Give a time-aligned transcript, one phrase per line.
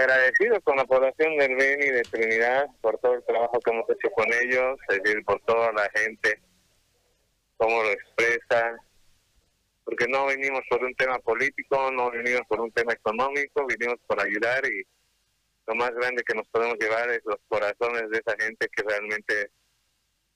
[0.00, 4.10] agradecido con la población del Beni de Trinidad por todo el trabajo que hemos hecho
[4.10, 6.40] con ellos, es decir, por toda la gente,
[7.56, 8.76] cómo lo expresa,
[9.84, 14.20] porque no venimos por un tema político, no venimos por un tema económico, vinimos por
[14.20, 14.84] ayudar y
[15.66, 19.50] lo más grande que nos podemos llevar es los corazones de esa gente que realmente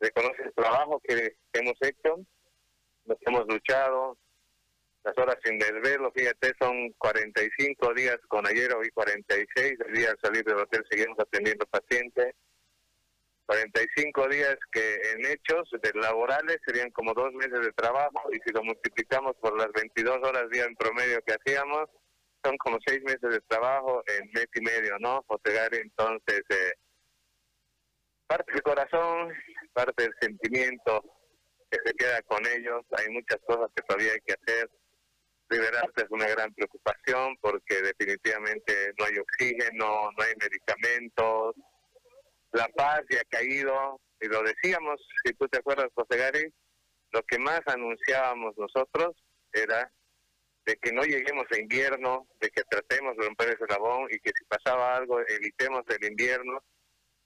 [0.00, 2.20] reconoce el trabajo que hemos hecho,
[3.06, 4.16] que hemos luchado,
[5.04, 10.18] las horas sin desvelo, fíjate, son 45 días con ayer, hoy 46, el día al
[10.22, 12.34] salir del hotel seguimos atendiendo pacientes.
[13.46, 18.52] 45 días que en hechos de laborales serían como dos meses de trabajo y si
[18.52, 21.90] lo multiplicamos por las 22 horas día en promedio que hacíamos,
[22.44, 25.24] son como seis meses de trabajo en mes y medio, ¿no?
[25.26, 26.72] Josegar entonces eh,
[28.26, 29.34] parte del corazón,
[29.72, 31.02] parte del sentimiento
[31.70, 34.70] que se queda con ellos, hay muchas cosas que todavía hay que hacer
[35.52, 41.54] liberarse es una gran preocupación porque definitivamente no hay oxígeno, no hay medicamentos,
[42.52, 46.52] la paz ya ha caído, y lo decíamos, si tú te acuerdas, José Gary,
[47.10, 49.16] lo que más anunciábamos nosotros
[49.52, 49.90] era
[50.64, 54.30] de que no lleguemos a invierno, de que tratemos de romper ese labón y que
[54.36, 56.62] si pasaba algo evitemos el invierno.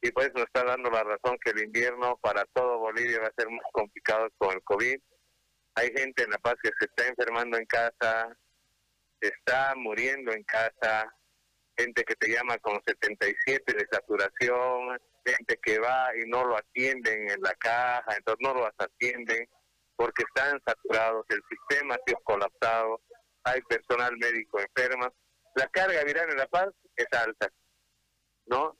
[0.00, 3.34] Y pues nos está dando la razón que el invierno para todo Bolivia va a
[3.36, 5.00] ser muy complicado con el COVID
[5.74, 8.36] hay gente en La Paz que se está enfermando en casa,
[9.20, 11.12] se está muriendo en casa,
[11.76, 17.30] gente que te llama con 77 de saturación, gente que va y no lo atienden
[17.30, 19.48] en la caja, entonces no lo atienden
[19.96, 23.00] porque están saturados, el sistema ha sido colapsado,
[23.44, 25.12] hay personal médico enfermo.
[25.54, 27.48] La carga viral en La Paz es alta,
[28.46, 28.76] ¿no?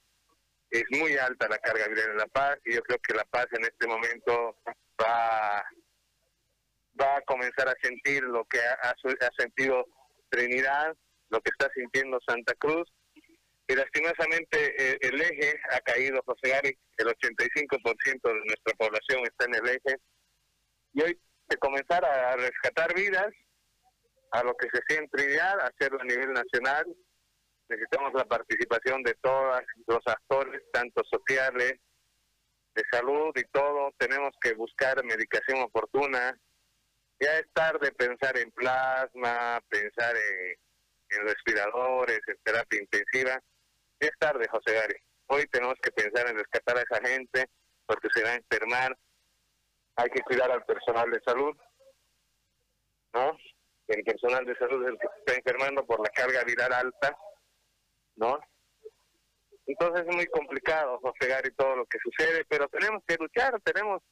[0.70, 3.46] Es muy alta la carga viral en La Paz y yo creo que La Paz
[3.52, 4.58] en este momento
[5.00, 5.64] va
[7.00, 9.86] va a comenzar a sentir lo que ha, ha, sentido
[10.28, 10.96] Trinidad,
[11.30, 12.88] lo que está sintiendo Santa Cruz.
[13.66, 19.46] Y lastimosamente eh, el eje ha caído, José Gary, el 85% de nuestra población está
[19.46, 19.98] en el eje.
[20.92, 23.32] Y hoy de comenzar a rescatar vidas,
[24.34, 26.84] a lo que se siente en Trinidad, hacerlo a nivel nacional,
[27.68, 31.74] necesitamos la participación de todos los actores, tanto sociales,
[32.74, 33.92] de salud y todo.
[33.96, 36.36] Tenemos que buscar medicación oportuna,
[37.20, 43.40] ya es tarde pensar en plasma, pensar en, respiradores, en terapia intensiva.
[44.00, 44.96] Ya es tarde, José Gary.
[45.26, 47.48] Hoy tenemos que pensar en rescatar a esa gente
[47.86, 48.96] porque se va a enfermar.
[49.96, 51.56] Hay que cuidar al personal de salud,
[53.12, 53.38] ¿no?
[53.86, 57.16] El personal de salud es el que se está enfermando por la carga viral alta,
[58.16, 58.40] ¿no?
[59.66, 64.02] Entonces es muy complicado, José Gary, todo lo que sucede, pero tenemos que luchar, tenemos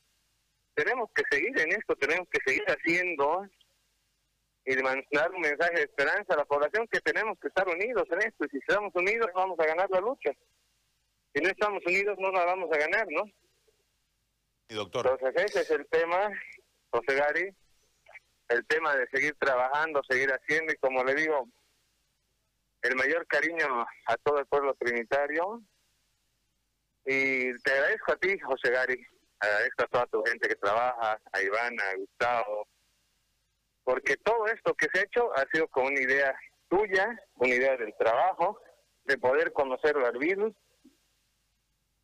[0.75, 3.47] tenemos que seguir en esto, tenemos que seguir haciendo
[4.65, 8.19] y mandar un mensaje de esperanza a la población que tenemos que estar unidos en
[8.23, 10.31] esto y si estamos unidos vamos a ganar la lucha.
[11.35, 13.25] Si no estamos unidos no la vamos a ganar, ¿no?
[14.69, 15.07] Y doctor.
[15.07, 16.31] Entonces ese es el tema,
[16.91, 17.55] José Gary,
[18.49, 21.49] el tema de seguir trabajando, seguir haciendo y como le digo,
[22.83, 25.63] el mayor cariño a todo el pueblo trinitario
[27.05, 29.07] y te agradezco a ti, José Gary,
[29.43, 32.69] agradezco a toda tu gente que trabaja, a Ivana, a Gustavo,
[33.85, 36.35] porque todo esto que se ha hecho ha sido con una idea
[36.69, 38.61] tuya, una idea del trabajo,
[39.05, 40.55] de poder conocer al virus,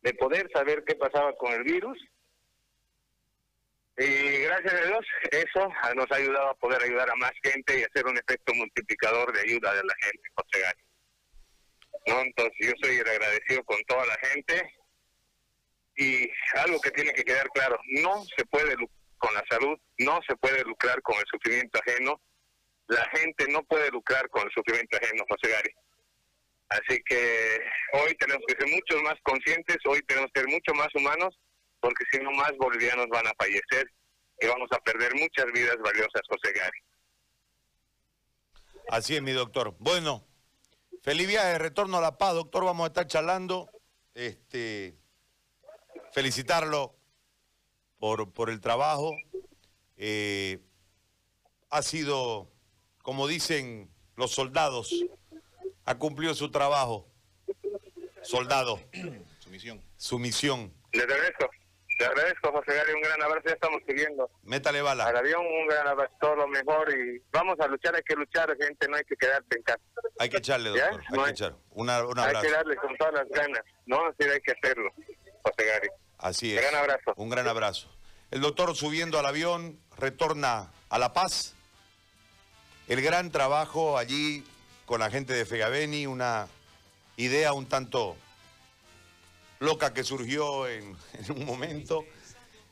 [0.01, 1.97] de poder saber qué pasaba con el virus.
[3.97, 7.83] Y gracias a Dios, eso nos ha ayudado a poder ayudar a más gente y
[7.83, 10.63] hacer un efecto multiplicador de ayuda de la gente, José
[12.07, 12.21] ¿No?
[12.21, 14.73] Entonces yo soy agradecido con toda la gente
[15.99, 18.73] y algo que tiene que quedar claro, no se puede
[19.17, 22.21] con la salud, no se puede lucrar con el sufrimiento ajeno,
[22.87, 25.75] la gente no puede lucrar con el sufrimiento ajeno, José Gary.
[26.69, 27.59] Así que
[27.93, 31.37] hoy tenemos que ser mucho más conscientes, hoy tenemos que ser mucho más humanos,
[31.81, 33.91] porque si no más bolivianos van a fallecer
[34.39, 36.79] y vamos a perder muchas vidas valiosas, José Gary.
[38.87, 39.75] Así es, mi doctor.
[39.79, 40.25] Bueno,
[41.03, 43.69] feliz viaje, retorno a La Paz, doctor, vamos a estar charlando.
[44.13, 44.95] Este,
[46.19, 46.93] felicitarlo
[47.97, 49.15] por, por el trabajo.
[49.95, 50.59] Eh,
[51.69, 52.49] ha sido,
[53.03, 54.93] como dicen los soldados,
[55.85, 57.07] ha cumplido su trabajo.
[58.21, 58.81] Soldado.
[59.39, 59.81] Su misión.
[59.95, 60.73] Su misión.
[60.91, 61.49] Le agradezco.
[61.99, 64.29] Le agradezco, José Gary, un gran abrazo, ya estamos siguiendo.
[64.43, 65.05] Métale bala.
[65.05, 68.55] Al avión, un gran abrazo, todo lo mejor y vamos a luchar, hay que luchar,
[68.57, 69.81] gente, no hay que quedarse en casa.
[70.17, 71.55] Hay que echarle, doctor, hay que echar.
[71.71, 72.39] Una, un abrazo.
[72.39, 74.05] Hay que darle con todas las ganas, ¿no?
[74.05, 74.93] Así hay que hacerlo.
[76.19, 76.59] Así es.
[76.59, 77.13] Un gran abrazo.
[77.15, 77.87] Un gran abrazo.
[78.31, 81.55] El doctor subiendo al avión retorna a La Paz.
[82.87, 84.43] El gran trabajo allí
[84.85, 86.47] con la gente de Fegaveni, una
[87.17, 88.15] idea un tanto
[89.59, 90.95] loca que surgió en,
[91.29, 92.05] un momento.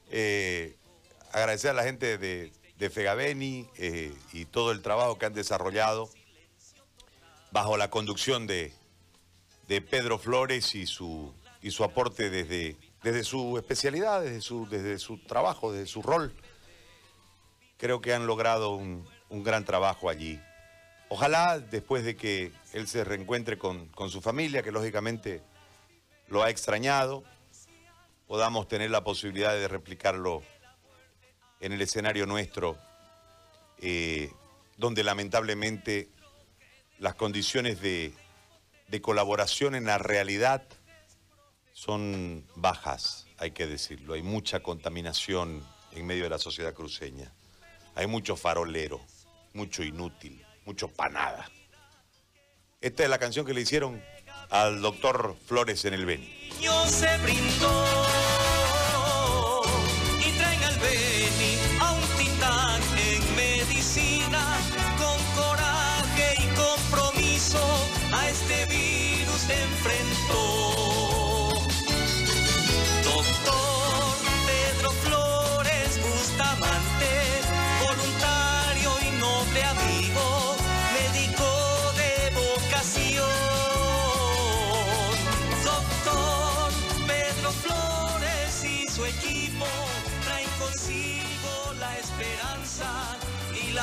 [0.10, 0.76] Eh,
[1.32, 6.10] agradecer a la gente de, de Fegabeni eh, y todo el trabajo que han desarrollado
[7.52, 8.74] bajo la conducción de,
[9.68, 15.00] de Pedro Flores y su, y su aporte desde, desde su especialidad, desde su, desde
[15.00, 16.34] su trabajo, desde su rol.
[17.78, 20.40] Creo que han logrado un, gran trabajo allí.
[21.10, 25.42] Ojalá después de que él se reencuentre con, con su familia, que lógicamente
[26.28, 27.24] lo ha extrañado,
[28.28, 30.44] podamos tener la posibilidad de replicarlo
[31.60, 32.78] en el escenario nuestro,
[33.80, 34.32] eh,
[34.76, 36.10] donde lamentablemente
[37.00, 38.14] las condiciones de,
[38.88, 40.64] de colaboración en la realidad
[41.77, 44.15] son bajas, hay que decirlo.
[44.15, 47.31] Hay mucha contaminación en medio de la sociedad cruceña.
[47.94, 49.00] Hay mucho farolero,
[49.53, 51.51] mucho inútil, mucho panada.
[52.81, 54.01] Esta es la canción que le hicieron
[54.50, 56.50] al doctor Flores en el Beni.
[56.88, 57.97] Se brindó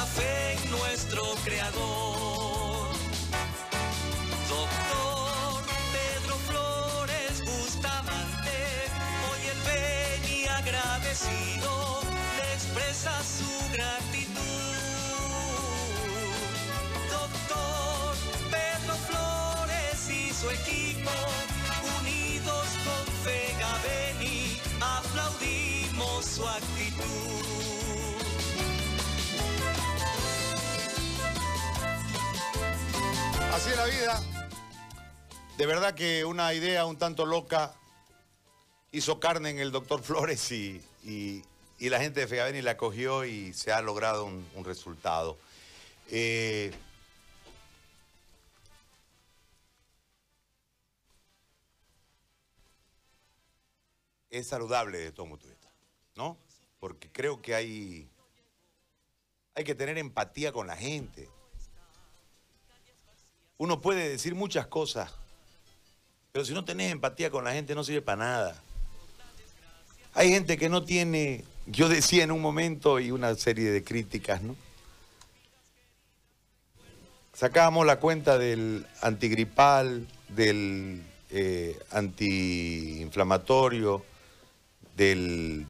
[0.07, 2.93] fe en nuestro Creador.
[4.49, 5.63] Doctor
[5.95, 8.59] Pedro Flores Bustamante,
[9.29, 12.01] hoy el ven agradecido
[12.37, 14.43] le expresa su gratitud.
[17.11, 18.17] Doctor
[18.51, 21.11] Pedro Flores y su equipo,
[26.35, 27.05] su actitud.
[33.53, 34.23] Así es la vida.
[35.57, 37.73] De verdad que una idea un tanto loca
[38.91, 40.83] hizo carne en el doctor Flores y,
[41.79, 45.39] la gente de Fegaveni la cogió y se ha logrado un, resultado.
[46.11, 46.73] Eh,
[54.31, 55.47] es saludable de todo mundo
[56.17, 56.37] ¿no?
[56.81, 58.09] Porque creo que hay,
[59.55, 61.29] hay que tener empatía con la gente.
[63.59, 65.13] Uno puede decir muchas cosas,
[66.33, 68.63] pero si no tenés empatía con la gente no sirve para nada.
[70.15, 74.43] Hay gente que no tiene, yo decía en un momento y una serie de críticas,
[74.43, 74.57] ¿no?
[77.33, 84.05] Sacábamos la cuenta del antigripal, del eh, antiinflamatorio,
[84.97, 85.63] del,